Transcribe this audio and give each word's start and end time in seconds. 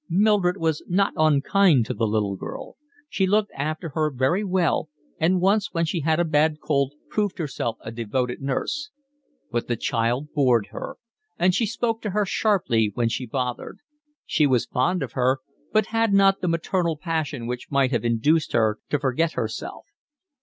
Mildred 0.09 0.57
was 0.57 0.83
not 0.87 1.13
unkind 1.15 1.85
to 1.85 1.93
the 1.93 2.07
little 2.07 2.35
girl. 2.35 2.75
She 3.07 3.27
looked 3.27 3.51
after 3.55 3.89
her 3.89 4.09
very 4.09 4.43
well 4.43 4.89
and 5.19 5.39
once 5.39 5.73
when 5.75 5.85
she 5.85 5.99
had 5.99 6.19
a 6.19 6.25
bad 6.25 6.59
cold 6.59 6.95
proved 7.07 7.37
herself 7.37 7.77
a 7.81 7.91
devoted 7.91 8.41
nurse; 8.41 8.89
but 9.51 9.67
the 9.67 9.75
child 9.77 10.33
bored 10.33 10.69
her, 10.71 10.95
and 11.37 11.53
she 11.53 11.67
spoke 11.67 12.01
to 12.01 12.09
her 12.09 12.25
sharply 12.25 12.89
when 12.95 13.09
she 13.09 13.27
bothered; 13.27 13.77
she 14.25 14.47
was 14.47 14.65
fond 14.65 15.03
of 15.03 15.11
her, 15.11 15.37
but 15.71 15.85
had 15.93 16.13
not 16.15 16.41
the 16.41 16.47
maternal 16.47 16.97
passion 16.97 17.45
which 17.45 17.69
might 17.69 17.91
have 17.91 18.03
induced 18.03 18.53
her 18.53 18.79
to 18.89 18.97
forget 18.97 19.33
herself. 19.33 19.85